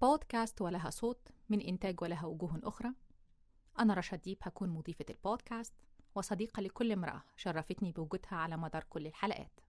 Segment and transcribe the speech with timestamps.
[0.00, 2.94] بودكاست ولها صوت من إنتاج ولها وجوه أخرى.
[3.78, 5.74] أنا رشا ديب هكون مضيفة البودكاست
[6.14, 9.60] وصديقة لكل امرأة شرفتني بوجودها على مدار كل الحلقات.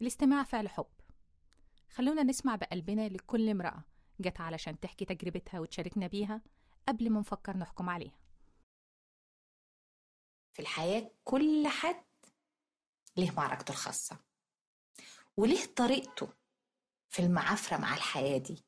[0.00, 0.86] الاستماع فعل حب.
[1.94, 3.84] خلونا نسمع بقلبنا لكل امرأة
[4.20, 6.42] جت علشان تحكي تجربتها وتشاركنا بيها
[6.88, 8.18] قبل ما نفكر نحكم عليها.
[10.52, 12.04] في الحياة كل حد
[13.16, 14.18] له معركته الخاصة
[15.36, 16.28] وله طريقته
[17.08, 18.67] في المعافرة مع الحياة دي.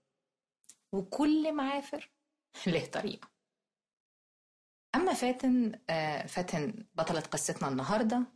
[0.92, 2.10] وكل معافر
[2.66, 3.30] له طريقة.
[4.94, 8.26] أما فاتن آه، فاتن بطلة قصتنا النهاردة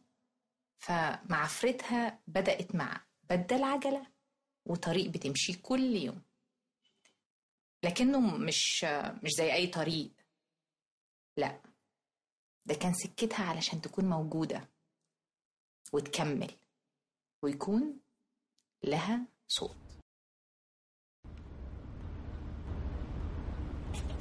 [0.79, 4.07] فمعافرتها بدأت مع بدل عجلة
[4.67, 6.23] وطريق بتمشيه كل يوم.
[7.85, 8.85] لكنه مش
[9.23, 10.13] مش زي أي طريق.
[11.37, 11.63] لا
[12.66, 14.69] ده كان سكتها علشان تكون موجودة
[15.93, 16.51] وتكمل
[17.43, 18.01] ويكون
[18.85, 19.77] لها صوت.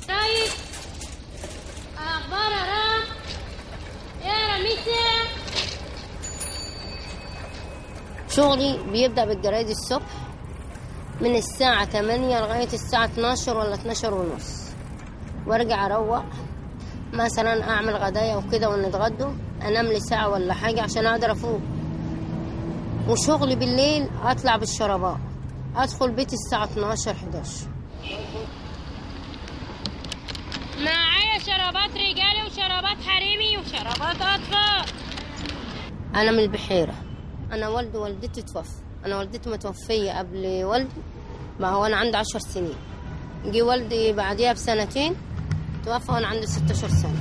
[0.08, 0.52] طيب.
[8.30, 10.12] شغلي بيبدأ بالجرايد الصبح
[11.22, 14.64] من الساعة 8 لغاية الساعة 12 ولا 12 ونص.
[15.48, 16.24] وارجع أروق.
[17.14, 21.62] مثلا أعمل غدايا وكده ونتغدوا أنام لي ساعة ولا حاجة عشان أقدر أفوق.
[23.10, 25.18] وشغلي بالليل أطلع بالشرابات
[25.76, 27.68] أدخل بيتي الساعة 12 11
[30.86, 34.94] معايا شرابات رجالي وشرابات حريمي وشرابات أطفال.
[36.16, 36.94] أنا من البحيرة.
[37.52, 41.02] أنا والدي ووالدتي توفى أنا والدتي متوفية قبل والدي
[41.60, 42.76] ما هو أنا عندي عشر سنين.
[43.46, 45.16] جه والدي بعديها بسنتين
[45.86, 47.20] توفى وأنا عندي 16 سنة.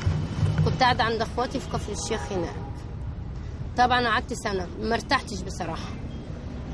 [0.64, 2.56] كنت قاعدة عند أخواتي في كفر الشيخ هناك.
[3.76, 5.88] طبعا قعدت سنة ما ارتحتش بصراحة.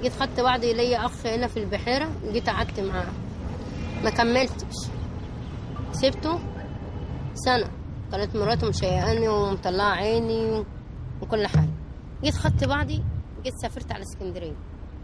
[0.03, 3.13] جيت خدت بعضي ليا أخ هنا في البحيرة جيت قعدت معاه.
[4.05, 4.77] ما كملتش.
[5.93, 6.41] سبته
[7.45, 7.71] سنة.
[8.13, 10.65] كانت مراته مشيقاني ومطلعة عيني
[11.23, 11.69] وكل حاجة.
[12.23, 13.05] جيت خدت بعضي
[13.45, 14.57] جيت سافرت على اسكندرية.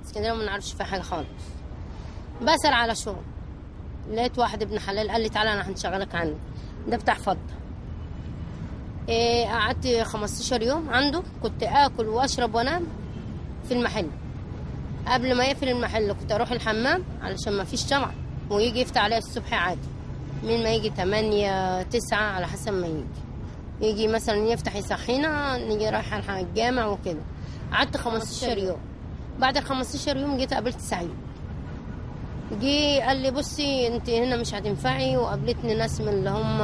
[0.05, 1.29] اسكندرية ما نعرفش فيها حاجة خالص.
[2.43, 3.23] بسأل على شغل.
[4.13, 6.37] لقيت واحد ابن حلال قال لي تعالى أنا هنشغلك عندي.
[6.89, 7.39] ده بتاع فضة.
[9.09, 11.23] إيه قعدت 15 يوم عنده.
[11.43, 12.87] كنت آكل وأشرب وأنام
[13.69, 14.11] في المحل.
[15.07, 18.15] قبل ما يقفل المحل كنت أروح الحمام علشان ما فيش طبعا.
[18.51, 19.89] ويجي يفتح عليا الصبح عادي.
[20.43, 23.05] من ما يجي 8 9 على حسب ما يجي.
[23.81, 27.21] يجي مثلا يفتح يصحينا نيجي رايحة الجامع وكده.
[27.73, 28.79] قعدت 15 يوم.
[29.39, 31.11] بعد ال 15 يوم جيت قابلت سعيد.
[32.63, 36.61] جه قال لي بصي انت هنا مش هتنفعي وقابلتني ناس من اللي هم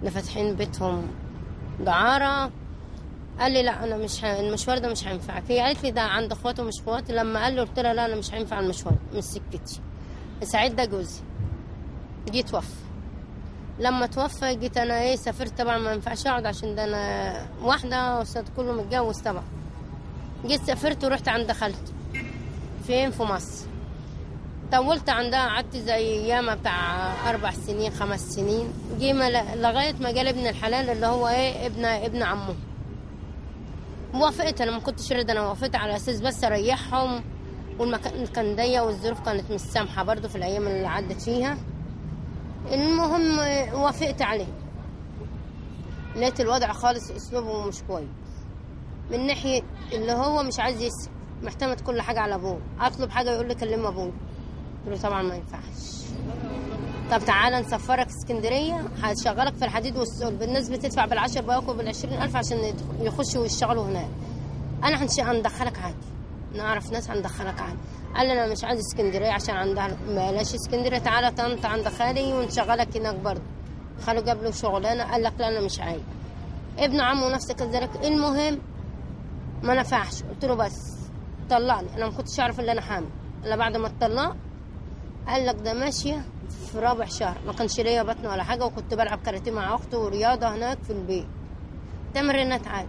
[0.00, 1.06] اللي فاتحين بيتهم
[1.80, 2.50] دعارة
[3.40, 4.40] قال لي لا أنا مش ه...
[4.40, 7.60] المشوار ده مش هينفعك هي قالت لي ده عند أخواته ومش اخواتي لما قال لي
[7.60, 9.80] قلت لها لا أنا مش هينفع المشوار مش سكتي.
[10.42, 11.20] سعيد ده جوزي.
[12.30, 12.74] جه توفى.
[13.78, 17.32] لما توفى جيت أنا إيه سافرت طبعا ما ينفعش أقعد عشان ده أنا
[17.62, 19.42] واحدة واستاذ كله متجوز طبعا.
[20.46, 21.92] جيت سافرت ورحت عند خالتي.
[22.86, 23.66] فين؟ في مصر.
[24.72, 28.72] طولت عندها قعدت زي ياما بتاع أربع سنين خمس سنين.
[29.00, 29.12] جه
[29.54, 32.54] لغاية ما جال ابن الحلال اللي هو إيه ابن ابن عمه.
[34.14, 37.22] وافقت أنا ما كنتش راضيه أنا وافقت على أساس بس أريحهم.
[37.78, 41.56] والمكان كان ضيق والظروف كانت مش سامحة برضه في الأيام اللي عدت فيها.
[42.72, 43.38] المهم
[43.74, 44.52] وافقت عليه.
[46.16, 48.08] لقيت الوضع خالص أسلوبه مش كويس.
[49.10, 51.10] من ناحية اللي هو مش عايز يسكت
[51.42, 52.60] معتمد كل حاجة على أبوه.
[52.80, 54.12] أطلب حاجة يقول لي كلم أبوه.
[54.86, 56.00] قلت له طبعا ما ينفعش.
[57.10, 58.84] طب تعالى نسفرك اسكندرية.
[59.02, 62.58] هشغلك في الحديد والصلب الناس بتدفع بالعشر بواكب وبالعشرين ألف عشان
[63.00, 64.08] يخشوا ويشتغلوا هناك.
[64.84, 65.96] أنا هندخلك عادي.
[66.54, 67.78] نعرف ناس هندخلك عادي.
[68.16, 70.98] قال لي أنا مش عايز اسكندرية عشان عندها بلاش اسكندرية.
[70.98, 73.42] تعالى طنط عند خالي ونشغلك هناك برضه.
[74.06, 76.02] خاله جاب له شغلانة قال لك لا أنا مش عايز.
[76.78, 77.90] ابن عمه نفس كذلك.
[78.04, 78.58] المهم
[79.62, 80.22] ما نفعش.
[80.22, 80.76] قلت له بس
[81.50, 81.96] طلعني.
[81.96, 83.08] أنا ما كنتش أعرف ان أنا حامل
[83.44, 84.36] إلا بعد ما اتطلقت
[85.28, 86.24] قال لك ده ماشية
[86.72, 87.36] في رابع شهر.
[87.46, 91.26] ما كانش ليا بطن ولا حاجة وكنت بلعب كاراتيه مع أخته ورياضة هناك في البيت.
[92.14, 92.88] تمرينات عادي.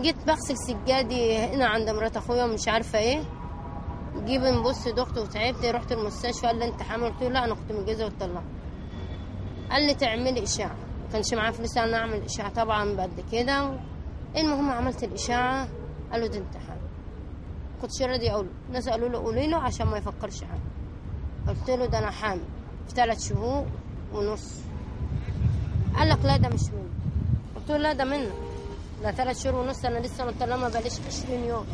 [0.00, 3.22] جيت بغسل سجادي هنا عند مرات أخويا مش عارفة إيه.
[4.24, 7.72] جيب نبص دكتور وتعبت رحت المستشفى قال لي انت حامل؟ قلت له لا أنا كنت
[7.72, 8.44] متجوزه واتطلقت
[9.70, 13.78] قال لي تعملي اشاعه ما كانش معايا فلوس أنا اعمل اشاعه طبعا بعد كده.
[14.36, 15.68] المهم عملت الإشاعة.
[16.12, 16.78] قالوا ده انت حامل
[17.82, 20.60] كنتش راضي أقول الناس قالوا له قولي له عشان ما يفكرش حامل
[21.48, 22.40] قلت له ده أنا حامل
[22.88, 23.66] في ثلاث شهور
[24.12, 24.54] ونص.
[25.96, 26.88] قال لك لا ده مش مني.
[27.56, 28.32] قلت له لا ده منك.
[29.02, 31.66] ده ثلاث شهور ونص أنا لسه مطلعه ما بقاليش 20 يوم.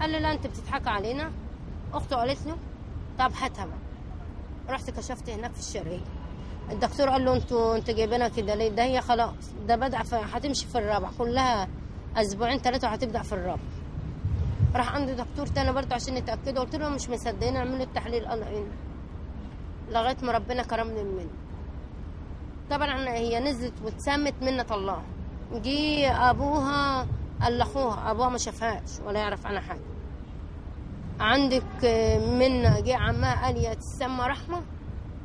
[0.00, 1.32] قال لي لا أنت بتضحك علينا.
[1.94, 2.56] أخته قالت له
[3.18, 3.68] طب هاتها.
[4.68, 6.00] رحت كشفت هناك في الشرقية
[6.70, 10.78] الدكتور قال له أنتوا أنتوا جايبينها كده ليه؟ ده هي خلاص ده في هتمشي في
[10.78, 11.10] الرابع.
[11.18, 11.68] كلها
[12.16, 13.62] أسبوعين ثلاثة وهتبدأ في الرابع.
[14.74, 16.64] راح عند دكتور تاني برضه عشان يتأكدوا.
[16.64, 18.26] قلت له مش مصدقين اعملوا التحليل.
[18.26, 18.64] قال إيه؟
[19.90, 21.30] لغاية ما ربنا كرمني منه.
[22.70, 25.02] طبعا هي نزلت واتسمت منة الله.
[25.52, 27.06] جه أبوها
[27.42, 29.80] قال لاخوها ابوها ما شافهاش ولا يعرف عنها حاجة.
[31.20, 31.84] عندك
[32.38, 34.62] منة جه عمها قال يا تسمى رحمة؟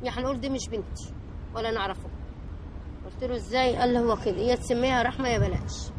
[0.04, 1.14] يا هنقول دي مش بنتي
[1.56, 2.10] ولا نعرفه.
[3.06, 5.90] قلت له إزاي؟ قال هو كده يا تسميها رحمة يا بلاش.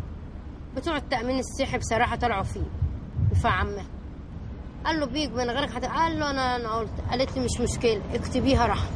[0.77, 2.67] بتوع التأمين الصحي بصراحة طلعوا فيه
[3.31, 3.87] ينفع عمها
[4.85, 8.03] قال له بيك من غيرك حتى قال له أنا أنا قلت قالت لي مش مشكلة
[8.15, 8.91] اكتبيها رحمة.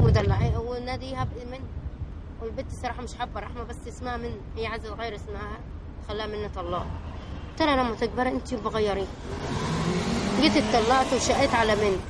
[0.00, 1.58] ودلعيها وناديها من
[2.42, 5.58] والبنت صراحة مش حابة رحمه بس اسمها من هي عايزة تغير اسمها.
[6.08, 6.86] خلاها منة الله
[7.50, 9.06] قلت لها لما تكبري أنت يبقى غيريه
[10.40, 12.00] جيت اتطلقت وشقيت على من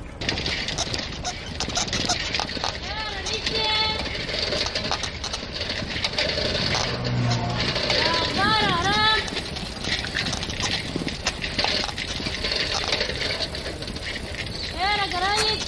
[14.79, 15.61] يا جرايد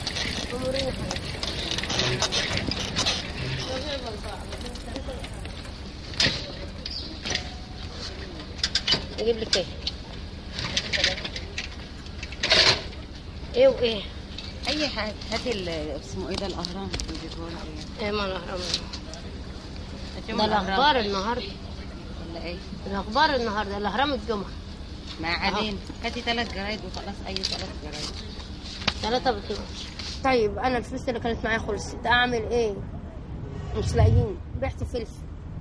[9.20, 9.66] أجيب لك إيه
[13.56, 14.02] إيه وايه
[14.68, 14.90] اي
[15.48, 15.70] هاتي ال-
[16.02, 16.90] اسمه إيه ده الاهرام
[18.00, 18.60] إيه إيه ما الاهرام
[20.30, 20.46] ده.
[20.46, 21.42] الأخبار النهارده.
[22.32, 22.58] ولا إيه؟
[22.88, 24.50] الأخبار النهارده الأهرام الجمعة.
[25.22, 28.10] ما علينا هاتي ثلاث جرايد وخلاص أي ثلاث جرايد.
[29.02, 29.62] ثلاثة ب 12
[30.24, 32.06] طيب أنا الفلوس اللي كانت معايا خلصت.
[32.06, 32.74] أعمل إيه؟
[33.78, 34.38] مش لاقيين.
[34.62, 35.12] بعت فلفل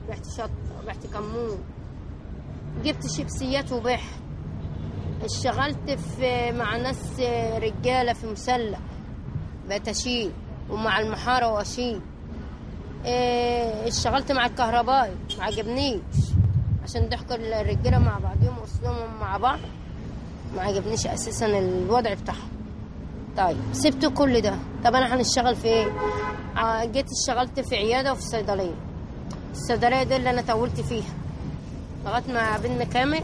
[0.08, 1.58] بعت شطه بعت كمون.
[2.84, 4.04] جبت شيبسيات وبح
[5.24, 7.20] اشتغلت في مع ناس
[7.62, 8.78] رجالة في مسلح
[9.68, 10.32] بقيت أشيل
[10.70, 12.00] ومع المحارة وأشيل.
[13.04, 16.00] إيه، اشتغلت مع الكهربائي ما عجبنيش
[16.84, 19.58] عشان ضحكوا الرجالة مع بعضهم وأسلوبهم مع بعض.
[20.56, 22.48] ما عجبنيش أساسا الوضع بتاعهم.
[23.36, 24.54] طيب سبت كل ده.
[24.84, 25.86] طب أنا هنشتغل في إيه؟
[26.56, 28.74] ع- جيت اشتغلت في عيادة وفي صيدلية.
[29.52, 31.14] الصيدلية دي اللي أنا طولت فيها.
[32.04, 33.20] لغاية ما بنت كامل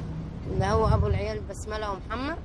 [0.50, 2.36] اللي هو أبو العيال بسملة ومحمد.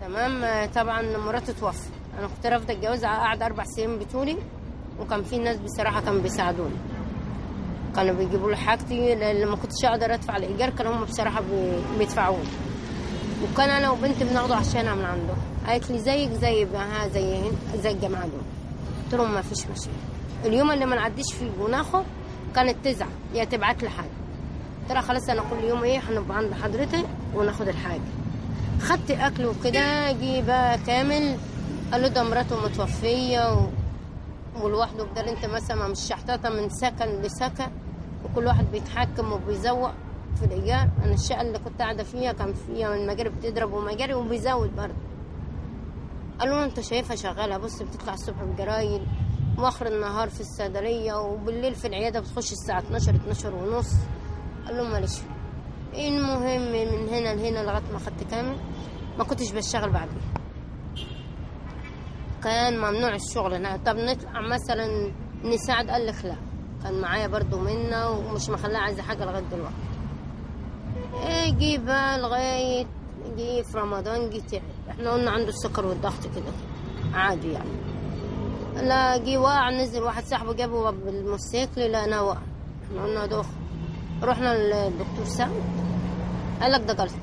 [0.00, 1.88] تمام؟ آه، طبعا مراته توفى
[2.18, 4.36] أنا كنت رافضه الجواز قعد أربع سنين بتولي
[5.00, 6.76] وكان في ناس بصراحة كانوا بيساعدوني.
[7.96, 12.48] كانوا بيجيبوا لي حاجتي لأن ما كنتش أقدر أدفع الإيجار كانوا هم بصراحة بي- بيدفعوني.
[13.42, 15.36] وكان أنا وبنتي بناخده عشانها من عندهم
[15.66, 17.40] قالت لي زيك زي ها زي
[17.76, 18.40] زي الجماعة دول.
[19.04, 19.94] قلت لهم ما فيش مشكله
[20.44, 22.04] اليوم اللي ما نعديش فيه وناخد
[22.54, 24.10] كانت تزعل يا تبعت لي حاجة.
[24.82, 27.04] قلت لها خلاص أنا كل يوم إيه هنبقى عند حضرتك
[27.34, 28.00] وناخد الحاجة.
[28.80, 30.12] خدت أكل وكده
[30.46, 31.36] بقى كامل
[31.92, 33.66] قال له ده مراته متوفية و...
[34.62, 37.66] ولوحده بدل انت مثلا مش شحطاطة من سكن لسكن
[38.24, 39.90] وكل واحد بيتحكم وبيزوق
[40.36, 40.88] في الإيجار.
[41.04, 44.94] أنا الشقة اللي كنت قاعدة فيها كان فيها من مجاري بتضرب ومجاري وبيزود برضه.
[46.40, 49.02] قالوا له أنت شايفها شغالة بص بتطلع الصبح بجرايد
[49.58, 53.92] واخر النهار في الصيدلية وبالليل في العيادة بتخش الساعة 12 12 ونص.
[54.66, 55.18] قال لهم ماليش
[55.94, 58.56] المهم من هنا لهنا لغاية ما خدت كامل؟
[59.18, 60.18] ما كنتش بشتغل بعدين.
[62.44, 65.12] كان ممنوع الشغل هنا طب نطلع مثلا
[65.44, 66.36] نساعد قال لك لا.
[66.82, 69.74] كان معايا برضو منا ومش مخليها عايزه حاجة لغاية دلوقتي.
[71.22, 72.86] إيه جه بقى لغايه
[73.36, 74.62] جه في رمضان جه تعب.
[74.90, 76.52] إحنا قلنا عنده السكر والضغط كده.
[77.14, 77.70] عادي يعني.
[78.76, 82.38] لا جه وقع نزل واحد صاحبه جابه بالموتوسيكل لا أنا وقع.
[82.86, 83.46] إحنا قلنا دوخ.
[84.22, 85.50] رحنا للدكتور سعد.
[86.62, 87.14] قال لك ده جلطه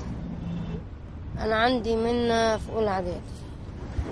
[1.40, 3.37] أنا عندي منة في أولى إعدادي.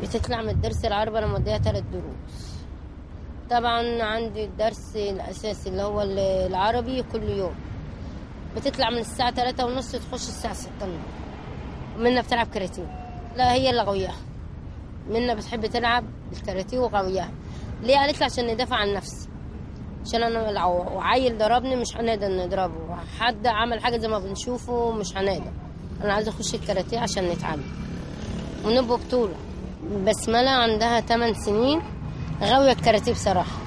[0.01, 2.55] بتطلع من الدرس العربي أنا موديها ثلاث دروس.
[3.49, 6.01] طبعا عندي الدرس الأساسي اللي هو
[6.47, 7.55] العربي كل يوم.
[8.55, 10.87] بتطلع من الساعة تلاتة ونص تخش الساعة ستة
[11.97, 13.05] منا بتلعب كاراتيه.
[13.35, 14.15] لا هي اللي غوياها
[15.09, 17.31] منا بتحب تلعب الكاراتيه وغوياها
[17.83, 19.29] ليه؟ قالت لي عشان ندافع عن نفسي.
[20.05, 22.95] عشان أنا لو عيل ضربني مش هنقدر نضربه.
[23.19, 25.51] حد عمل حاجة زي ما بنشوفه مش هنقدر.
[26.03, 27.71] أنا عايزة أخش الكاراتيه عشان نتعلم.
[28.65, 29.35] ونبقى بطولة.
[30.05, 31.81] بسملة عندها 8 سنين
[32.41, 33.57] غاوية الكاراتيه بصراحة.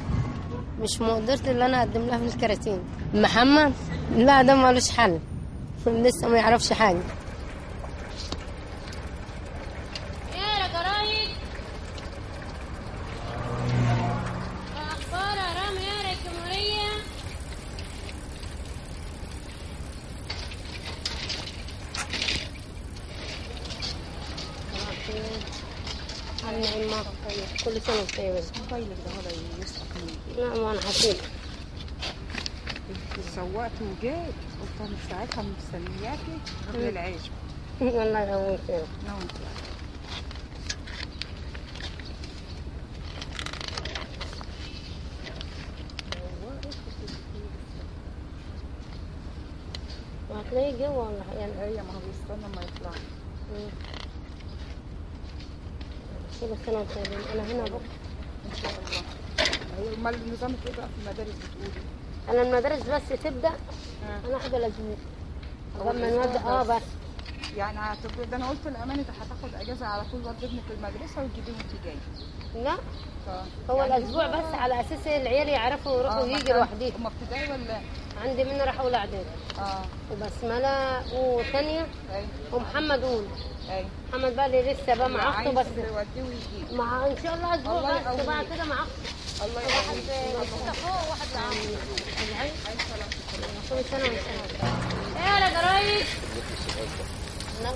[0.80, 2.82] مش مقدرت اللي أنا أقدم لها في الكاراتيه
[3.14, 3.72] محمد؟
[4.16, 5.18] لا ده ملوش حل.
[5.86, 6.98] لسه ما يعرفش حاجة.
[10.34, 11.30] يا جرايد
[14.76, 16.88] أخبار ارام يا الجمهوريه
[24.74, 25.38] النعمة
[27.64, 29.30] كل سنة طيبة موبايلك ده هذا
[29.62, 31.16] يسقط مني نعم وأنا حسيت
[33.36, 37.22] سوقت وجيت قلت أنا ساعتها مستنياكي قبل العيش
[37.80, 39.28] والله يقويك يا رب.
[50.30, 52.90] وهتلاقيه جوا ولا يعني هي ما هو بيستنى ما يطلع
[56.40, 57.80] كل سنة وانت طيبين أنا هنا بكرة
[58.46, 59.02] ان شاء الله
[59.78, 61.80] هي أمال نظامك إيه بقى في المدارس بتقولي
[62.28, 64.20] أنا المدارس بس تبدأ ها.
[64.28, 64.96] أنا أحد الأسبوع
[65.80, 66.82] أول لما نودع آه بس.
[67.56, 67.78] يعني
[68.30, 72.64] ده أنا قلت الأمانة هتاخد أجازة على طول ودي ابنك المدرسة وتجيبيه وأنت جاية.
[72.64, 72.76] لا.
[73.26, 77.52] ف- هو يعني الأسبوع بس على أساس العيال يعرفوا يروحوا آه، مثلاً لوحدهم هم ابتدائي
[77.52, 77.80] ولا؟
[78.22, 79.82] عندي منى راح أولى إعدادي آه.
[80.12, 81.86] وبسملة وثانية.
[82.14, 82.24] أي.
[82.52, 83.26] ومحمد أولى
[83.70, 83.84] أي.
[84.12, 85.66] محمد بقى اللي لسه بقى مع أخته بس.
[86.72, 88.20] مع إن شاء الله أسبوع بس.
[88.20, 89.44] وبعد كده مع أخته.
[89.44, 90.04] الله واحد يقويك.
[90.42, 92.50] لسه فوق وواحد لعمه
[93.70, 94.66] كل سنة وانت طيب.
[95.16, 96.06] إيه يا جرايد
[97.62, 97.70] لا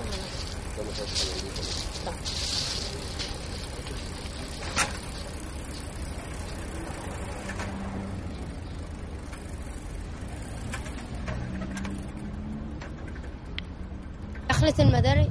[14.63, 15.27] دخلت المدارس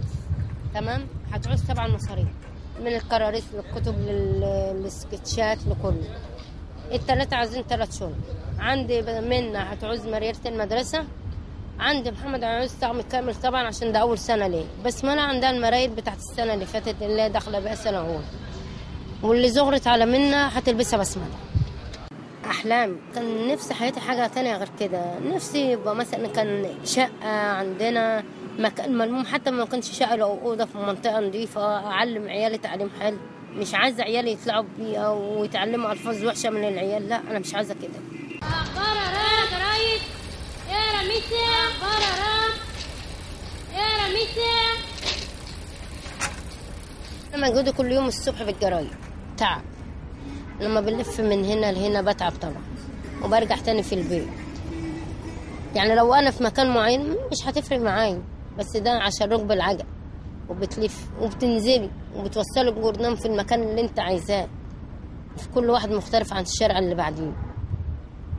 [0.74, 2.26] تمام؟ هتعوز طبعا مصاريف
[2.80, 6.08] من الكراريس للكتب لل- للسكتشات لكله.
[6.92, 8.12] التلاتة عايزين تلات شهور
[8.58, 11.04] عندي منة هتعوز مريرة المدرسة
[11.80, 14.64] عندي محمد عاوز طقم كامل طبعا عشان ده أول سنة ليه.
[14.84, 18.24] بس ما أنا عندها المراير بتاعت السنة اللي فاتت اللي هي داخلة بقى سنة أولى
[19.22, 21.26] واللي زغرت على منة هتلبسها بسملة
[22.46, 25.18] أحلام كان نفسي حياتي حاجة تانية غير كده.
[25.18, 28.22] نفسي يبقى مثلا كان شقة عندنا
[28.58, 31.76] مكان ملموم حتى ما شقة لو أوضة في منطقة نظيفة.
[31.86, 33.18] أعلم عيالي تعليم حلو.
[33.54, 38.00] مش عايزة عيالي يطلعوا بيئة ويتعلموا ألفاظ وحشة من العيال لا أنا مش عايزة كده.
[47.34, 48.90] أنا موجودة كل يوم الصبح بالجرايد
[49.36, 49.62] تعب.
[50.60, 52.62] لما بنلف من هنا لهنا بتعب طبعا.
[53.22, 54.28] وبرجع تاني في البيت.
[55.74, 58.22] يعني لو أنا في مكان معين مش هتفرق معايا.
[58.58, 59.84] بس ده عشان ركب العجل
[60.48, 64.48] وبتلف وبتنزلي وبتوصلي الجورنان في المكان اللي انت عايزاه.
[65.36, 67.32] في كل واحد مختلف عن الشارع اللي بعديه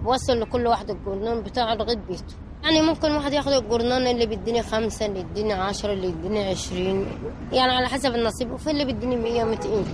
[0.03, 2.35] بوصل لكل واحد الجورنان بتاعه لغاية بيته.
[2.63, 7.07] يعني ممكن واحد ياخد الجورنان اللي بيديني خمسة اللي يديني عشرة اللي يديني عشرين.
[7.51, 9.85] يعني على حسب النصيب وفي اللي بيديني مية ميتين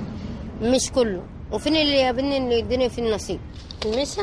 [0.61, 1.23] مش كله.
[1.51, 3.39] وفين اللي يقابلني اللي يديني في النصيب.
[3.85, 4.21] المشا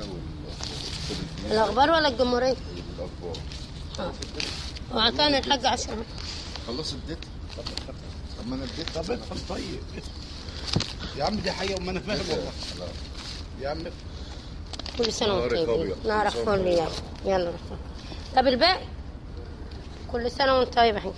[0.00, 2.54] وال الأخبار ولا الجمهورية؟
[2.98, 3.36] والاخبار
[4.94, 6.04] وعطاني الحاج عشرة
[6.66, 7.18] خلص اديت
[8.38, 9.80] طب ما أنا اديت طب افهم طيب.
[11.16, 12.52] يا عم دي حقيقة وما أنا فاهم والله.
[13.60, 13.78] يا عم.
[14.98, 16.06] كل سنة وأنتم طيبين أبيض.
[16.06, 16.88] نهارك فل يلا
[17.24, 17.52] يلا.
[18.36, 18.84] طب الباقي؟
[20.12, 21.16] كل سنة وأنت طيب يا حبيبي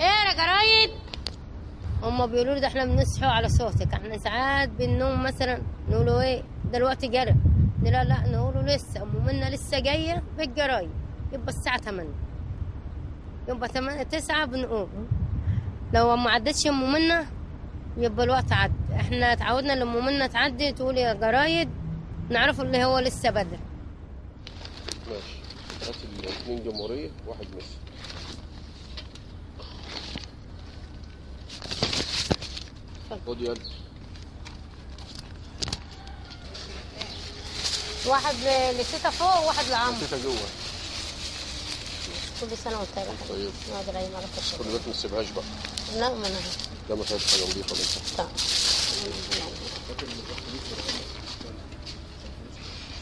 [0.00, 0.90] إيه يا جرايد
[2.02, 3.92] هما بيقولوا لي ده إحنا بنصحوا على صوتك.
[3.94, 7.34] إحنا ساعات بالنوم مثلا نقولوا إيه؟ دلوقتي جرى
[7.82, 9.02] لا لا نقولوا لسه.
[9.02, 10.90] ام منى لسه جاية بالجرايد.
[11.32, 12.10] يبقى الساعة 8
[13.48, 15.08] يبقى 8 9 بنقوم.
[15.94, 17.26] لو ما عدتش ام منى
[17.98, 21.68] يبقى الوقت عدى إحنا اتعودنا لما منى تعدي تقول يا جرايد
[22.30, 23.58] نعرفوا اللي هو لسه بدري.
[25.10, 25.36] ماشي.
[25.86, 27.76] هات الاثنين جمهورية واحد مصر
[33.26, 33.54] خد يلا.
[38.06, 38.34] واحد
[38.80, 40.38] لستة فوق وواحد لعمه حطيتها جوه
[42.40, 43.06] كل سنة وانت طيب.
[43.28, 43.50] طيب.
[43.74, 45.44] نقدر أي مرة كل ده ما تسيبهاش بقى.
[45.96, 46.36] لا ما أنا.
[46.88, 48.28] ده ما فيهاش نظيفة منها طيب.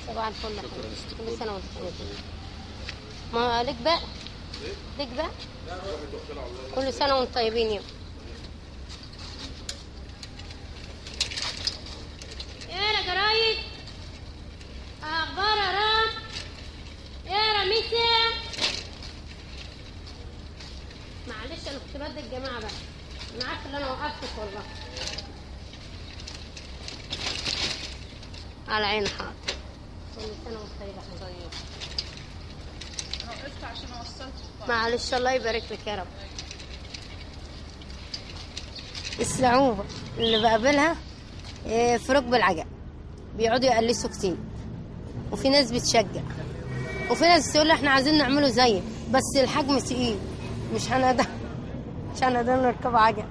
[0.09, 0.61] صباح الفل
[1.19, 1.93] كل سنة وانت طيب.
[3.33, 4.01] ما ليك بقى؟
[4.99, 5.31] ليك بقى؟
[6.75, 7.83] كل سنة وأنتم طيبين يا
[12.69, 13.57] إيه يا جرايد
[15.03, 16.09] أخبار يا رام
[17.27, 18.05] إيه رميسي
[21.29, 22.71] معلش أنا كنت بدي الجماعة بقى
[23.41, 24.63] أنا عارفة ان أنا وقفتك والله
[28.95, 29.33] على عين حاضر
[34.69, 36.07] معلش الله يبارك لك يا رب.
[39.21, 39.85] الصعوبة
[40.19, 40.97] اللي بقابلها
[41.67, 42.65] إيه، في ركب العجل
[43.37, 44.37] بيقعدوا يقلسوا كتير.
[45.33, 46.23] وفي ناس بتشجع.
[47.11, 48.83] وفي ناس تقول إحنا عايزين نعمله زيك.
[49.11, 50.19] بس الحجم تقيل.
[50.75, 51.27] مش هنقدر
[52.17, 53.25] مش هنقدر نركب عجل.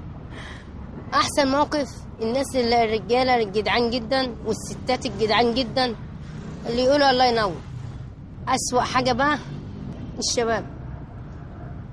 [1.14, 1.90] أحسن موقف
[2.22, 5.96] الناس اللي الرجالة الجدعان جدا والستات الجدعان جدا
[6.70, 7.56] اللي يقولوا الله ينور.
[8.48, 9.38] أسوأ حاجة بقى
[10.20, 10.66] الشباب.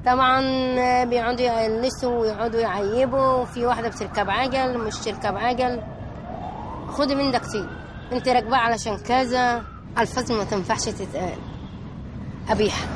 [0.06, 0.40] طبعا
[1.04, 3.44] بيقعدوا يقلسوا ويقعدوا يعيبوا.
[3.44, 5.80] في واحدة بتركب عجل مش تركب عجل.
[6.88, 7.68] خدي من ده كتير
[8.12, 9.62] أنت راكبة علشان كذا.
[9.98, 11.38] ألفاظ ما تنفعش تتقال.
[12.50, 12.86] قبيحه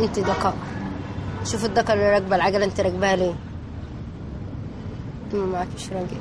[0.00, 0.54] أنت دكار
[1.44, 3.34] شوف الدكر اللي راكبة العجله أنت راكباها ليه؟
[5.34, 6.16] ما معكش راجل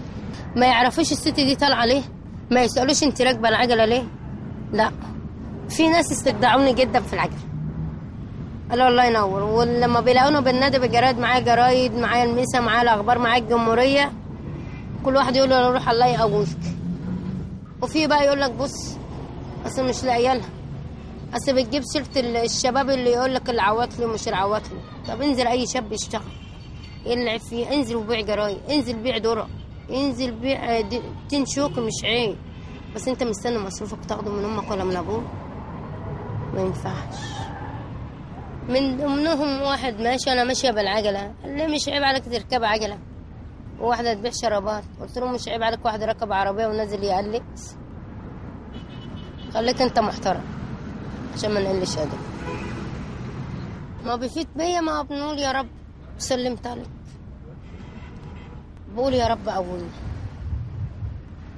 [0.55, 2.01] ما يعرفوش الست دي طالعة ليه؟
[2.51, 4.03] ما يسألوش أنت راكبة العجلة ليه؟
[4.73, 4.91] لا.
[5.69, 7.39] في ناس استدعوني جدا في العجله
[8.69, 9.43] قالوا الله ينور.
[9.43, 14.11] ولما بيلاقونا بالنادي بجرايد معايا جرايد معايا المسا معايا الأخبار معايا الجمهورية
[15.05, 16.47] كل واحد يقول له روح الله يقويك.
[17.81, 18.97] وفي بقى يقول لك بص
[19.65, 20.49] أصل مش لاقيه لها
[21.35, 25.91] أصل بتجيب سيرة ال- الشباب اللي يقول لك العواطلي ومش العواطلي طب انزل أي شاب
[25.91, 26.21] يشتغل.
[27.07, 29.47] عيب فيه انزل وبيع جرايد انزل بيع ذره
[29.91, 32.37] انزل بيع د- تين شوك مش عيب.
[32.95, 35.23] بس انت مستني مصروفك تاخده من أمك ولا من أبوك؟
[36.53, 37.15] ما ينفعش.
[38.69, 41.33] من ضمنهم واحد ماشي أنا ماشية بالعجلة.
[41.43, 42.97] قال لي مش عيب عليك تركب عجلة.
[43.81, 44.83] وواحده تبيع شرابات.
[45.01, 47.77] قلت له مش عيب عليك واحد ركب عربية ونازل يقلس
[49.53, 50.43] خليك انت محترم.
[51.33, 52.19] عشان ما نقلش أدب.
[54.05, 55.67] ما بيفيد بيا ما بنقول يا رب.
[56.17, 56.89] سلمت عليك
[58.95, 59.89] بقول يا رب أولي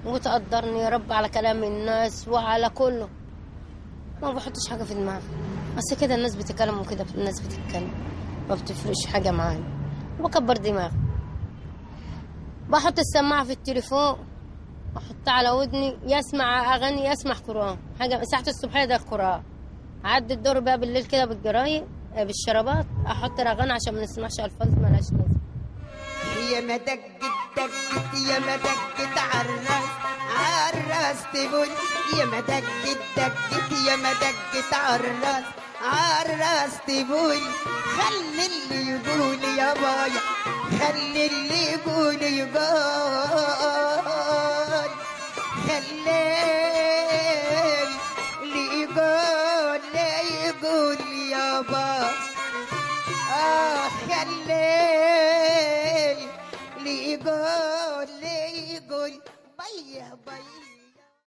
[0.05, 3.09] وتقدرني يا رب على كلام الناس وعلى كله.
[4.21, 5.23] ما بحطش حاجة في دماغي.
[5.77, 7.91] بس كده الناس بتتكلم وكده الناس بتتكلم.
[8.49, 9.63] ما بتفرقش حاجة معايا.
[10.19, 10.97] بكبر دماغي.
[12.69, 14.15] بحط السماعة في التليفون.
[14.97, 15.97] احطها على ودني.
[16.03, 17.77] يسمع أغاني يسمع قرآن.
[17.99, 19.43] حاجة ساعه الصبحيه ده قرآن.
[20.05, 21.83] اعدي الدور بقى بالليل كده بالجرايد.
[22.15, 22.85] بالشرابات.
[23.07, 25.27] أحط الاغاني عشان ما نسمعش ألفاظ ملهاش لازمة.
[26.51, 26.99] يا ما دقت
[27.57, 29.89] دقت يا دقت عالراس
[30.37, 31.67] عالراس تقول
[32.19, 32.63] يا ما دقت
[33.17, 35.43] دقت يا دقت عالراس
[35.81, 37.37] عالراس تقول
[37.97, 40.21] خلي اللي يقول يا بايا
[40.79, 42.57] خلي اللي يقول يقول.
[45.67, 46.76] خلي
[54.47, 56.29] خلي
[56.77, 59.11] اللي يقول اللي يقول
[59.59, 60.76] بيا بيا